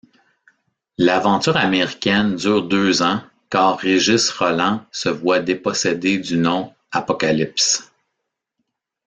L'aventure 0.97 1.57
américaine 1.57 2.35
dure 2.35 2.63
deux 2.63 3.03
ans 3.03 3.21
car 3.51 3.77
Régis 3.77 4.31
Rolland 4.31 4.83
se 4.91 5.09
voit 5.09 5.39
dépossédé 5.41 6.17
du 6.17 6.37
nom 6.37 6.73
Apocalypse. 6.91 7.91